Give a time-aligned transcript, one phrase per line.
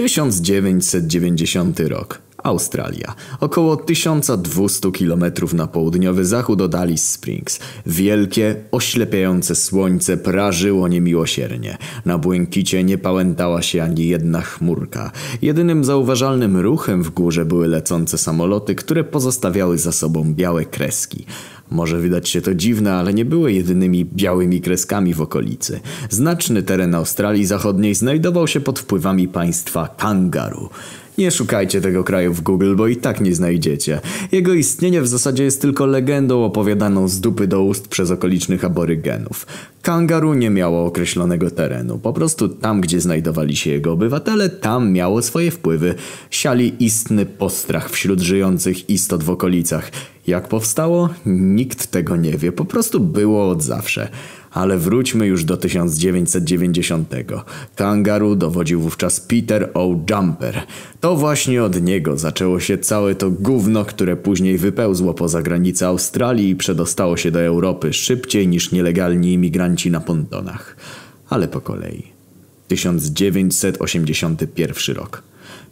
[0.00, 2.22] 1990 rok.
[2.42, 3.14] Australia.
[3.40, 7.60] Około 1200 km na południowy zachód od Alice Springs.
[7.86, 11.78] Wielkie, oślepiające słońce prażyło niemiłosiernie.
[12.04, 15.12] Na błękicie nie pałętała się ani jedna chmurka.
[15.42, 21.26] Jedynym zauważalnym ruchem w górze były lecące samoloty, które pozostawiały za sobą białe kreski.
[21.70, 25.80] Może wydać się to dziwne, ale nie były jedynymi białymi kreskami w okolicy.
[26.10, 30.68] Znaczny teren Australii Zachodniej znajdował się pod wpływami państwa Kangaru.
[31.20, 34.00] Nie szukajcie tego kraju w Google, bo i tak nie znajdziecie.
[34.32, 39.46] Jego istnienie w zasadzie jest tylko legendą opowiadaną z dupy do ust przez okolicznych aborygenów.
[39.82, 41.98] Kangaru nie miało określonego terenu.
[41.98, 45.94] Po prostu tam, gdzie znajdowali się jego obywatele, tam miało swoje wpływy.
[46.30, 49.90] Siali istny postrach wśród żyjących istot w okolicach.
[50.26, 51.08] Jak powstało?
[51.26, 52.52] Nikt tego nie wie.
[52.52, 54.08] Po prostu było od zawsze.
[54.50, 57.14] Ale wróćmy już do 1990.
[57.76, 59.96] Kangaru dowodził wówczas Peter O.
[60.10, 60.62] Jumper.
[61.00, 66.50] To właśnie od niego zaczęło się całe to gówno, które później wypełzło poza granice Australii
[66.50, 70.76] i przedostało się do Europy szybciej niż nielegalni imigranci na pontonach.
[71.28, 72.02] Ale po kolei.
[72.68, 75.29] 1981 rok.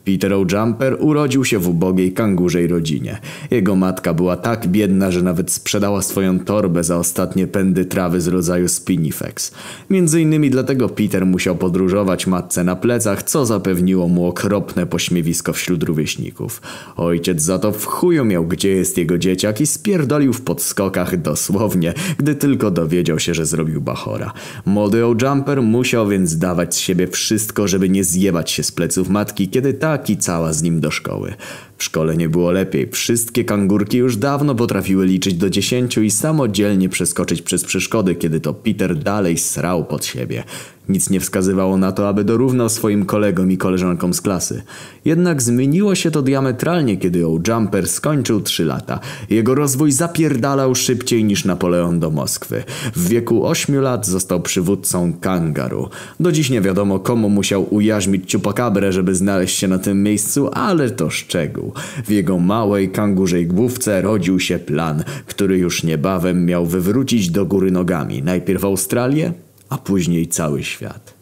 [0.08, 3.18] Peter O'Jumper urodził się w ubogiej kangurzej rodzinie.
[3.50, 8.28] Jego matka była tak biedna, że nawet sprzedała swoją torbę za ostatnie pędy trawy z
[8.28, 9.52] rodzaju Spinifex.
[9.90, 15.82] Między innymi dlatego Peter musiał podróżować matce na plecach, co zapewniło mu okropne pośmiewisko wśród
[15.82, 16.62] rówieśników.
[16.96, 21.94] Ojciec za to w chuju miał gdzie jest jego dzieciak i spierdolił w podskokach dosłownie,
[22.18, 24.32] gdy tylko dowiedział się, że zrobił bachora.
[24.66, 29.48] Młody O'Jumper musiał więc dawać z siebie wszystko, żeby nie zjebać się z pleców matki,
[29.48, 31.34] kiedy ta tak i cała z nim do szkoły.
[31.78, 32.88] W szkole nie było lepiej.
[32.90, 38.54] Wszystkie kangurki już dawno potrafiły liczyć do dziesięciu i samodzielnie przeskoczyć przez przeszkody, kiedy to
[38.54, 40.44] Peter dalej srał pod siebie.
[40.88, 44.62] Nic nie wskazywało na to, aby dorównał swoim kolegom i koleżankom z klasy.
[45.04, 49.00] Jednak zmieniło się to diametralnie, kiedy O'Jumper skończył 3 lata.
[49.30, 52.62] Jego rozwój zapierdalał szybciej niż Napoleon do Moskwy.
[52.96, 55.88] W wieku 8 lat został przywódcą kangaru.
[56.20, 60.90] Do dziś nie wiadomo komu musiał ujarzmić ciupakabrę, żeby znaleźć się na tym miejscu, ale
[60.90, 61.67] to szczegół.
[62.04, 67.70] W jego małej kangurzej główce rodził się plan, który już niebawem miał wywrócić do góry
[67.70, 68.22] nogami.
[68.22, 69.32] Najpierw Australię,
[69.68, 71.17] a później cały świat.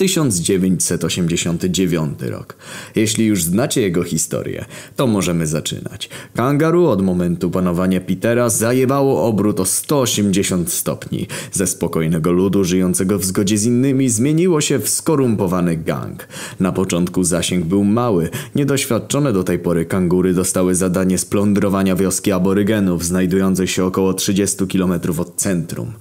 [0.00, 2.56] 1989 rok.
[2.96, 4.64] Jeśli już znacie jego historię,
[4.96, 6.08] to możemy zaczynać.
[6.34, 11.26] Kangaru od momentu panowania Petera zajebało obrót o 180 stopni.
[11.52, 16.28] Ze spokojnego ludu żyjącego w zgodzie z innymi zmieniło się w skorumpowany gang.
[16.60, 18.30] Na początku zasięg był mały.
[18.54, 24.92] Niedoświadczone do tej pory kangury dostały zadanie splądrowania wioski aborygenów znajdującej się około 30 km
[25.18, 25.92] od centrum.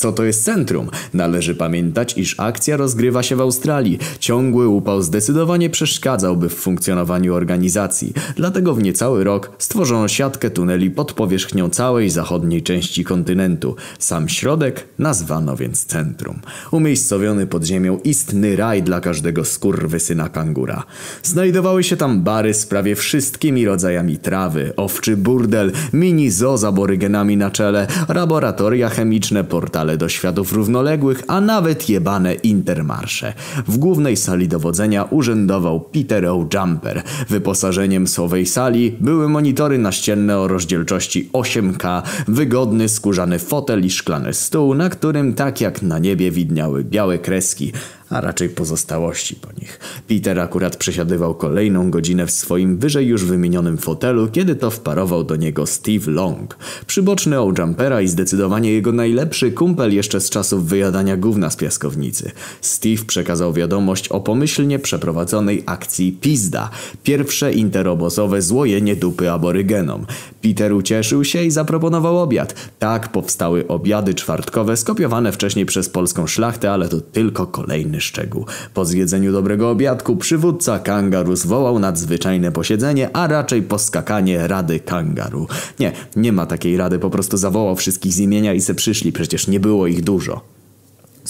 [0.00, 0.90] Co to jest centrum?
[1.14, 3.98] Należy pamiętać, iż akcja rozgrywa się w Australii.
[4.18, 8.12] Ciągły upał zdecydowanie przeszkadzałby w funkcjonowaniu organizacji.
[8.36, 13.76] Dlatego w niecały rok stworzono siatkę tuneli pod powierzchnią całej zachodniej części kontynentu.
[13.98, 16.40] Sam środek nazwano więc centrum.
[16.70, 20.84] Umiejscowiony pod ziemią istny raj dla każdego skurwysyna kangura.
[21.22, 27.36] Znajdowały się tam bary z prawie wszystkimi rodzajami trawy, owczy burdel, mini zoo z aborygenami
[27.36, 33.34] na czele, laboratoria chemiczne, portale do światów równoległych, a nawet jebane intermarsze.
[33.68, 37.02] W głównej sali dowodzenia urzędował Peter O'Jumper.
[37.28, 44.74] Wyposażeniem sowej sali były monitory naścienne o rozdzielczości 8K, wygodny skórzany fotel i szklany stół,
[44.74, 47.72] na którym tak jak na niebie widniały białe kreski,
[48.10, 49.80] a raczej pozostałości po nich.
[50.08, 55.36] Peter akurat przesiadywał kolejną godzinę w swoim wyżej już wymienionym fotelu, kiedy to wparował do
[55.36, 56.56] niego Steve Long.
[56.86, 62.30] Przyboczny O'Jumpera i zdecydowanie jego najlepszy kumpel jeszcze z czasów wyjadania gówna z piaskownicy.
[62.60, 66.70] Steve przekazał wiadomość o pomyślnie przeprowadzonej akcji Pizda.
[67.02, 70.06] Pierwsze interobozowe złojenie dupy aborygenom.
[70.42, 72.54] Peter ucieszył się i zaproponował obiad.
[72.78, 78.46] Tak powstały obiady czwartkowe skopiowane wcześniej przez polską szlachtę, ale to tylko kolejny szczegół.
[78.74, 85.46] Po zjedzeniu dobrego obiadku przywódca kangaru zwołał nadzwyczajne posiedzenie, a raczej poskakanie Rady Kangaru.
[85.78, 89.48] Nie, nie ma takiej rady, po prostu zawołał wszystkich z imienia i se przyszli, przecież
[89.48, 90.59] nie było ich dużo.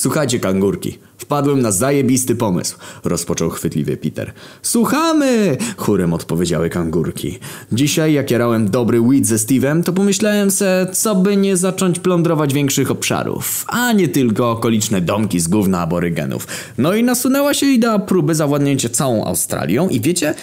[0.00, 4.32] Słuchajcie, kangurki, wpadłem na zajebisty pomysł, rozpoczął chwytliwie Peter.
[4.62, 5.56] Słuchamy!
[5.76, 7.38] chórem odpowiedziały kangurki.
[7.72, 12.54] Dzisiaj, jak jarałem dobry weed ze Steve'em, to pomyślałem se, co by nie zacząć plądrować
[12.54, 16.46] większych obszarów, a nie tylko okoliczne domki z gówna aborygenów.
[16.78, 20.34] No i nasunęła się idea próby zawładnięcia całą Australią i wiecie,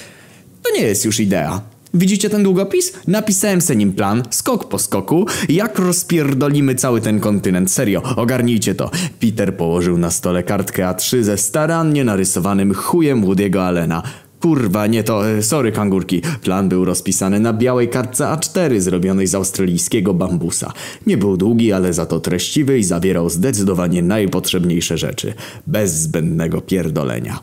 [0.63, 1.61] to nie jest już idea.
[1.97, 2.93] Widzicie ten długopis?
[3.07, 7.71] Napisałem se nim plan, skok po skoku, jak rozpierdolimy cały ten kontynent.
[7.71, 8.91] Serio, ogarnijcie to.
[9.19, 14.03] Peter położył na stole kartkę A3 ze starannie narysowanym chujem Woody'ego Allena.
[14.41, 16.21] Kurwa, nie to, e, sorry kangurki.
[16.41, 20.73] Plan był rozpisany na białej kartce A4 zrobionej z australijskiego bambusa.
[21.07, 25.33] Nie był długi, ale za to treściwy i zawierał zdecydowanie najpotrzebniejsze rzeczy.
[25.67, 27.39] Bez zbędnego pierdolenia.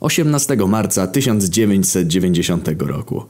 [0.00, 3.22] 18 marca 1990 roku.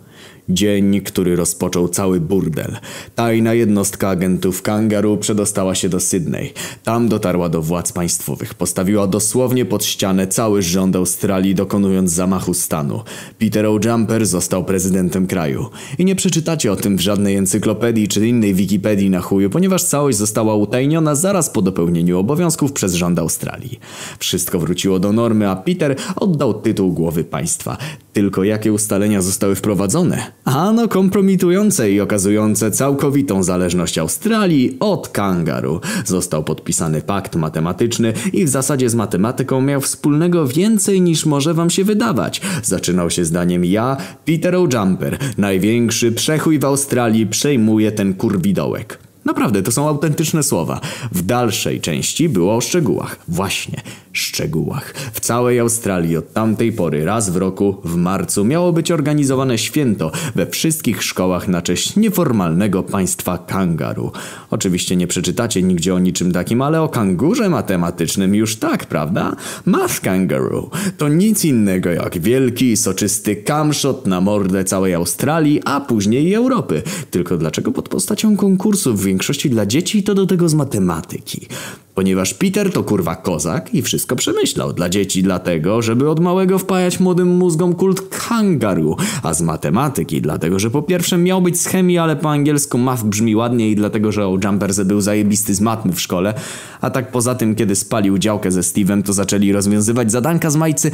[0.49, 2.76] Dzień, który rozpoczął cały burdel.
[3.15, 6.53] Tajna jednostka agentów Kangaroo przedostała się do Sydney.
[6.85, 8.55] Tam dotarła do władz państwowych.
[8.55, 13.03] Postawiła dosłownie pod ścianę cały rząd Australii, dokonując zamachu stanu.
[13.38, 15.67] Peter O'Jumper został prezydentem kraju.
[15.99, 20.19] I nie przeczytacie o tym w żadnej encyklopedii czy innej Wikipedii na chuju, ponieważ całość
[20.19, 23.81] została utajniona zaraz po dopełnieniu obowiązków przez rząd Australii.
[24.19, 27.76] Wszystko wróciło do normy, a Peter oddał tytuł głowy państwa.
[28.12, 30.08] Tylko jakie ustalenia zostały wprowadzone?
[30.45, 35.81] Ano kompromitujące i okazujące całkowitą zależność Australii od kangaru.
[36.05, 41.71] Został podpisany pakt matematyczny i w zasadzie z matematyką miał wspólnego więcej niż może wam
[41.71, 42.41] się wydawać.
[42.63, 49.08] Zaczynał się zdaniem ja, Peter O'Jumper, największy przechuj w Australii przejmuje ten kurwidołek.
[49.29, 50.81] Naprawdę, to są autentyczne słowa.
[51.13, 53.19] W dalszej części było o szczegółach.
[53.29, 53.83] Właśnie,
[54.13, 54.95] szczegółach.
[55.13, 60.13] W całej Australii od tamtej pory raz w roku, w marcu, miało być organizowane święto
[60.35, 64.13] we wszystkich szkołach na cześć nieformalnego państwa kangaru.
[64.51, 69.37] Oczywiście nie przeczytacie nigdzie o niczym takim, ale o kangurze matematycznym już tak, prawda?
[69.65, 76.35] Math Kangaroo to nic innego jak wielki, soczysty kamshot na mordę całej Australii, a później
[76.35, 76.83] Europy.
[77.11, 81.47] Tylko dlaczego pod postacią konkursów w większości dla dzieci to do tego z matematyki?
[81.94, 87.00] Ponieważ Peter to kurwa kozak i wszystko przemyślał dla dzieci dlatego, żeby od małego wpajać
[87.00, 91.99] młodym mózgom kult kangaroo, a z matematyki dlatego, że po pierwsze miał być z chemii,
[91.99, 96.00] ale po angielsku math brzmi ładniej i dlatego, że Jumper był zajebisty z matmy w
[96.00, 96.35] szkole,
[96.81, 100.91] a tak poza tym, kiedy spalił działkę ze Steve'em, to zaczęli rozwiązywać zadanka z majcy,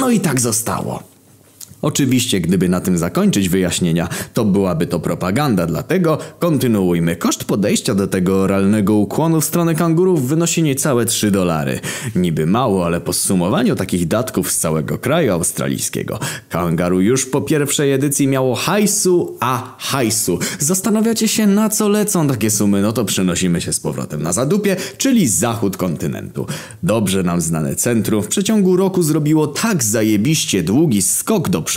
[0.00, 1.15] no i tak zostało.
[1.82, 7.16] Oczywiście, gdyby na tym zakończyć wyjaśnienia, to byłaby to propaganda, dlatego kontynuujmy.
[7.16, 11.80] Koszt podejścia do tego oralnego ukłonu w stronę kangurów wynosi niecałe 3 dolary.
[12.14, 16.18] Niby mało, ale po zsumowaniu takich datków z całego kraju australijskiego,
[16.48, 20.38] kangaru już po pierwszej edycji miało hajsu, a hajsu.
[20.58, 24.76] Zastanawiacie się na co lecą takie sumy, no to przenosimy się z powrotem na zadupie,
[24.98, 26.46] czyli zachód kontynentu.
[26.82, 31.75] Dobrze nam znane centrum w przeciągu roku zrobiło tak zajebiście długi skok do przodu,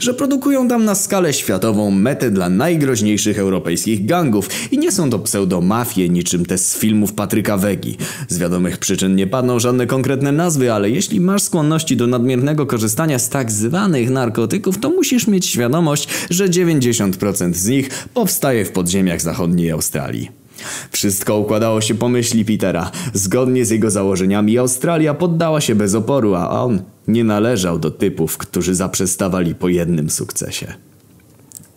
[0.00, 5.18] że produkują tam na skalę światową metę dla najgroźniejszych europejskich gangów i nie są to
[5.18, 7.96] pseudomafie niczym te z filmów Patryka Wegi.
[8.28, 13.18] Z wiadomych przyczyn nie padną żadne konkretne nazwy, ale jeśli masz skłonności do nadmiernego korzystania
[13.18, 19.20] z tak zwanych narkotyków, to musisz mieć świadomość, że 90% z nich powstaje w podziemiach
[19.20, 20.41] zachodniej Australii.
[20.90, 22.90] Wszystko układało się po myśli Petera.
[23.14, 28.38] Zgodnie z jego założeniami Australia poddała się bez oporu, a on nie należał do typów,
[28.38, 30.74] którzy zaprzestawali po jednym sukcesie.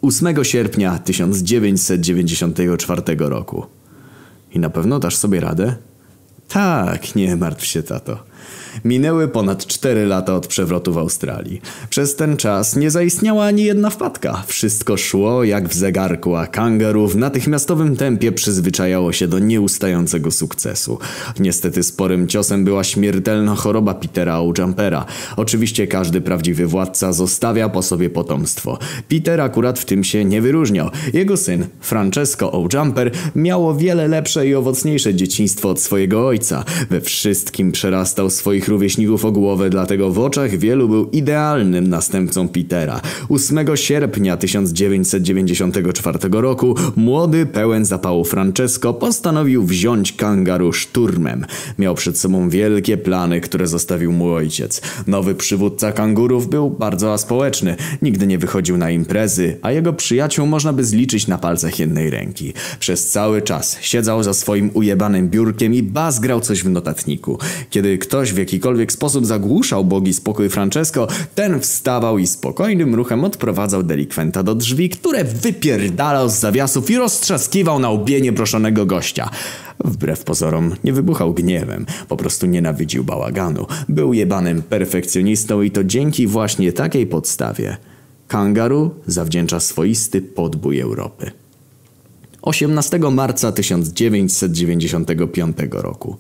[0.02, 3.66] 8 sierpnia 1994 roku.
[4.54, 5.76] I na pewno dasz sobie radę?
[6.48, 8.20] Tak, nie martw się, tato.
[8.84, 11.62] Minęły ponad 4 lata od przewrotu w Australii.
[11.90, 14.44] Przez ten czas nie zaistniała ani jedna wpadka.
[14.48, 21.00] Wszystko szło jak w zegarku, a kangaroo w natychmiastowym tempie przyzwyczajało się do nieustającego sukcesu.
[21.40, 25.06] Niestety sporym ciosem była śmiertelna choroba Petera O'Jumpera.
[25.38, 28.80] Oczywiście każdy prawdziwy władca zostawia po sobie potomstwo.
[29.10, 30.90] Peter akurat w tym się nie wyróżniał.
[31.14, 36.64] Jego syn, Francesco O'Jumper, miało wiele lepsze i owocniejsze dzieciństwo od swojego ojca.
[36.90, 43.02] We wszystkim przerastał swoich rówieśników o głowę, dlatego w oczach wielu był idealnym następcą Petera.
[43.30, 51.46] 8 sierpnia 1994 roku młody, pełen zapału Francesco postanowił wziąć kangaru szturmem.
[51.80, 54.82] Miał przed sobą wielkie plany, które zostawił mu ojciec.
[55.08, 57.76] Nowy przywódca kangurów był bardzo aspołeczny.
[58.02, 62.54] Nigdy nie wychodził na imprezy, a jego przyjaciół można by zliczyć na palcach jednej ręki.
[62.80, 67.40] Przez cały czas siedział za swoim ujebanym biurkiem i bazgrał coś w notatniku.
[67.70, 73.84] Kiedy ktoś w jakikolwiek sposób zagłuszał bogi spokój Francesco, ten wstawał i spokojnym ruchem odprowadzał
[73.84, 79.30] delikwenta do drzwi, które wypierdalał z zawiasów i roztrzaskiwał na łbie nieproszonego gościa.
[79.84, 83.66] Wbrew pozorom nie wybuchał gniewem, po prostu nienawidził bałaganu.
[83.90, 87.78] Był jebanym perfekcjonistą i to dzięki właśnie takiej podstawie.
[88.28, 91.32] Kangaru zawdzięcza swoisty podbój Europy.
[92.42, 96.18] 18 marca 1995 roku.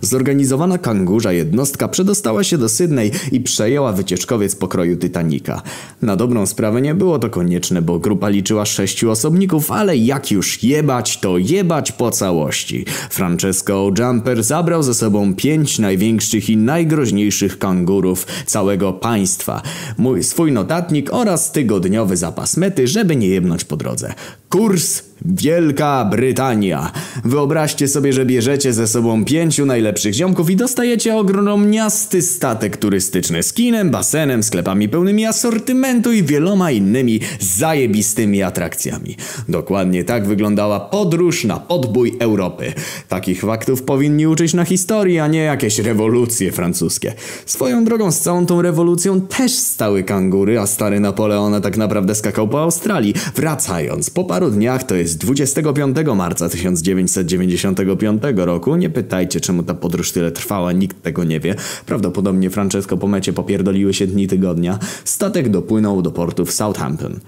[0.00, 5.62] Zorganizowana kangurza jednostka przedostała się do Sydney i przejęła wycieczkowiec pokroju Titanica.
[6.02, 10.62] Na dobrą sprawę nie było to konieczne, bo grupa liczyła sześciu osobników, ale jak już
[10.62, 12.84] jebać, to jebać po całości.
[13.10, 19.62] Francesco Jumper zabrał ze sobą pięć największych i najgroźniejszych kangurów całego państwa,
[19.98, 24.14] mój swój notatnik oraz tygodniowy zapas mety, żeby nie jebnąć po drodze.
[24.48, 26.92] Kurs Wielka Brytania.
[27.24, 29.24] Wyobraźcie sobie, że bierzecie ze sobą
[29.56, 36.22] pięciu najlepszych ziomków i dostajecie ogromniasty statek turystyczny z kinem, basenem, sklepami pełnymi asortymentu i
[36.22, 39.16] wieloma innymi zajebistymi atrakcjami.
[39.48, 42.72] Dokładnie tak wyglądała podróż na podbój Europy.
[43.08, 47.12] Takich faktów powinni uczyć na historii, a nie jakieś rewolucje francuskie.
[47.46, 52.48] Swoją drogą z całą tą rewolucją też stały kangury, a stary Napoleon tak naprawdę skakał
[52.48, 53.14] po Australii.
[53.34, 58.76] Wracając, po paru dniach to jest 25 marca 1995 roku.
[58.76, 61.54] Nie pytajcie, czemu ta podróż tyle trwała, nikt tego nie wie.
[61.86, 64.78] Prawdopodobnie Francesco po mecie popierdoliły się dni tygodnia.
[65.04, 67.20] Statek dopłynął do portu w Southampton.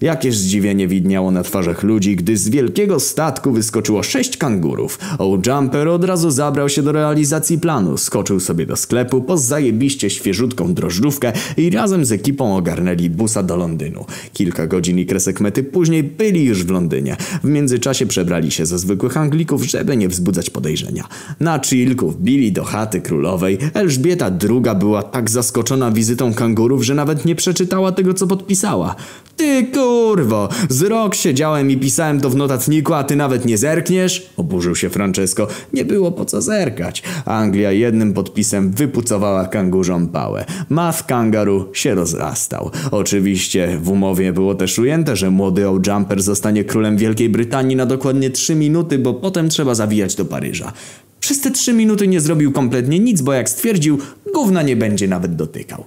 [0.00, 4.98] Jakież zdziwienie widniało na twarzach ludzi, gdy z wielkiego statku wyskoczyło sześć kangurów.
[5.18, 7.96] O Jumper od razu zabrał się do realizacji planu.
[7.96, 13.56] Skoczył sobie do sklepu po zajebiście świeżutką drożdżówkę i razem z ekipą ogarnęli busa do
[13.56, 14.04] Londynu.
[14.32, 17.16] Kilka godzin i kresek mety później byli już w Londynie.
[17.44, 21.04] W międzyczasie przebrali się ze zwykłych Anglików, żeby nie wzbudzać podejrzenia.
[21.40, 23.58] Na chillku wbili do chaty królowej.
[23.74, 28.96] Elżbieta II była tak zaskoczona wizytą kangurów, że nawet nie przeczytała tego, co podpisała.
[29.36, 34.30] Ty kurwo, z rok siedziałem i pisałem to w notatniku, a ty nawet nie zerkniesz?
[34.36, 35.46] Oburzył się Francesco.
[35.72, 37.02] Nie było po co zerkać.
[37.24, 40.44] Anglia jednym podpisem wypucowała kangurzom pałę.
[40.68, 42.70] Math kangaru się rozrastał.
[42.90, 48.30] Oczywiście w umowie było też ujęte, że młody O'Jumper zostanie królem Wielkiej Brytanii na dokładnie
[48.30, 50.72] 3 minuty, bo potem trzeba zawijać do Paryża.
[51.20, 53.98] Przez te 3 minuty nie zrobił kompletnie nic, bo jak stwierdził,
[54.34, 55.84] gówna nie będzie nawet dotykał.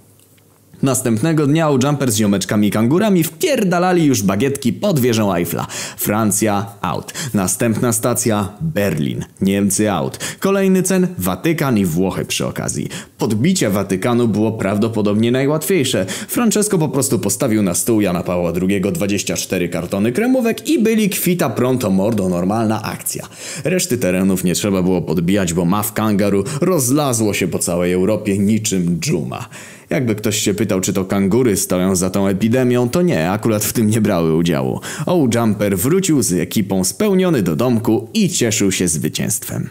[0.83, 5.67] Następnego dnia u Jumper z ziomeczkami kangurami wpierdalali już bagietki pod wieżą Eiffla.
[5.97, 7.13] Francja out.
[7.33, 9.25] Następna stacja Berlin.
[9.41, 10.19] Niemcy out.
[10.39, 12.89] Kolejny cen Watykan i Włochy przy okazji.
[13.17, 16.05] Podbicie Watykanu było prawdopodobnie najłatwiejsze.
[16.27, 21.49] Francesco po prostu postawił na stół Jana Pawła II 24 kartony kremówek i byli kwita
[21.49, 23.27] pronto mordo normalna akcja.
[23.63, 28.37] Reszty terenów nie trzeba było podbijać, bo ma w kangaru rozlazło się po całej Europie
[28.37, 29.49] niczym dżuma.
[29.91, 33.73] Jakby ktoś się pytał, czy to kangury stoją za tą epidemią, to nie, akurat w
[33.73, 34.79] tym nie brały udziału.
[35.05, 39.69] O Jumper wrócił z ekipą spełniony do domku i cieszył się zwycięstwem.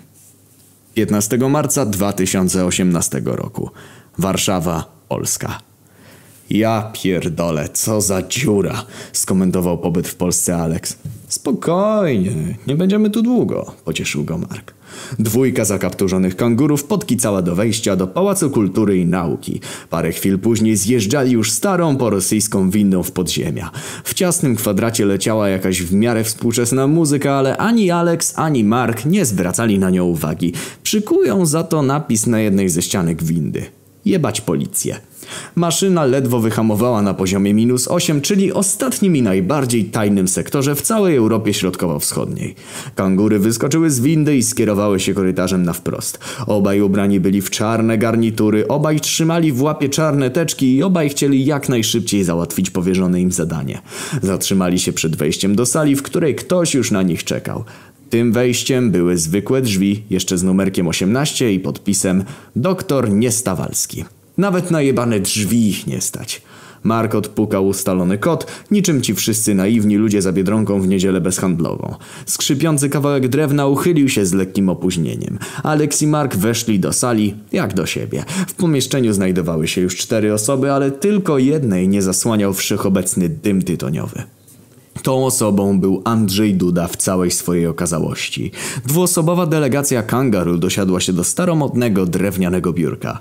[0.94, 3.70] 15 marca 2018 roku.
[4.18, 5.58] Warszawa, Polska.
[6.50, 10.98] Ja pierdolę, co za dziura, skomentował pobyt w Polsce Alex.
[11.28, 14.79] Spokojnie, nie będziemy tu długo, pocieszył go Mark.
[15.18, 19.61] Dwójka zakapturzonych kangurów podkicała do wejścia do Pałacu Kultury i Nauki.
[19.90, 23.70] Parę chwil później zjeżdżali już starą porosyjską windą w podziemia.
[24.04, 29.25] W ciasnym kwadracie leciała jakaś w miarę współczesna muzyka, ale ani Alex, ani Mark nie
[29.25, 30.52] zwracali na nią uwagi.
[30.82, 33.79] Przykują za to napis na jednej ze ścianek windy.
[34.04, 35.00] Jebać policję.
[35.54, 41.16] Maszyna ledwo wyhamowała na poziomie minus 8, czyli ostatnim i najbardziej tajnym sektorze w całej
[41.16, 42.54] Europie Środkowo-Wschodniej.
[42.95, 46.19] Kangury wyskoczyły z windy i skierowały się korytarzem na wprost.
[46.47, 51.45] Obaj ubrani byli w czarne garnitury, obaj trzymali w łapie czarne teczki i obaj chcieli
[51.45, 53.83] jak najszybciej załatwić powierzone im zadanie.
[54.23, 57.64] Zatrzymali się przed wejściem do sali, w której ktoś już na nich czekał.
[58.11, 62.25] Tym wejściem były zwykłe drzwi, jeszcze z numerkiem 18 i podpisem
[62.57, 64.05] Doktor Niestawalski.
[64.38, 66.43] Nawet na jebane drzwi ich nie stać.
[66.83, 71.95] Mark odpukał ustalony kod, niczym ci wszyscy naiwni ludzie za Biedronką w niedzielę bezhandlową.
[72.26, 75.38] Skrzypiący kawałek drewna uchylił się z lekkim opóźnieniem.
[75.62, 78.25] Alex i Mark weszli do sali, jak do siebie.
[78.49, 84.23] W pomieszczeniu znajdowały się już cztery osoby, ale tylko jednej nie zasłaniał wszechobecny dym tytoniowy.
[85.02, 88.50] Tą osobą był Andrzej Duda w całej swojej okazałości.
[88.87, 93.20] Dwuosobowa delegacja Kangaroo dosiadła się do staromodnego drewnianego biurka.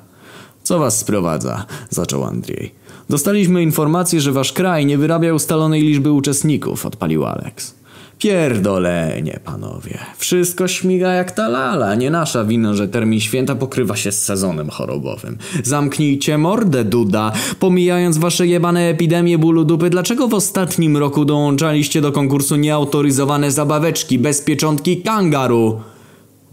[0.64, 1.66] Co was sprowadza?
[1.90, 2.72] Zaczął Andrzej.
[3.10, 7.79] Dostaliśmy informację, że wasz kraj nie wyrabia ustalonej liczby uczestników, odpalił Alex.
[8.20, 9.98] Pierdolenie, panowie.
[10.18, 11.96] Wszystko śmiga jak ta lala.
[11.96, 15.38] Nie nasza wina, że termin święta pokrywa się z sezonem chorobowym.
[15.64, 17.32] Zamknijcie mordę, Duda.
[17.60, 24.20] Pomijając wasze jebane epidemie bólu dupy, dlaczego w ostatnim roku dołączaliście do konkursu nieautoryzowane zabaweczki
[24.20, 25.82] bez pieczątki kangaru?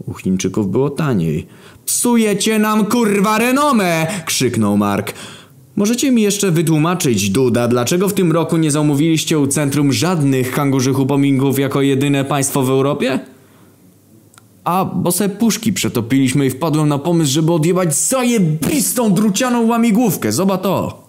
[0.05, 1.47] U Chińczyków było taniej.
[1.85, 4.07] Psujecie nam kurwa renomę!
[4.25, 5.13] krzyknął Mark.
[5.77, 10.99] Możecie mi jeszcze wytłumaczyć, Duda, dlaczego w tym roku nie zamówiliście u centrum żadnych kangurzych
[10.99, 13.19] upominków jako jedyne państwo w Europie?
[14.63, 20.31] A, bo se puszki przetopiliśmy i wpadłem na pomysł, żeby odjebać zajebistą drucianą łamigłówkę.
[20.31, 21.06] Zobacz to.